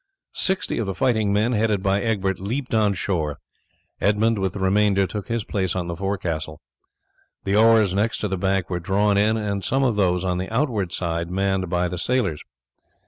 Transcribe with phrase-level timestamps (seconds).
[0.33, 3.37] Sixty of the fighting men headed by Egbert leapt on shore.
[3.99, 6.59] Edmund with the remainder took his place on the forecastle.
[7.43, 10.49] The oars next to the bank were drawn in, and some of those on the
[10.49, 12.43] outward side manned by the sailors.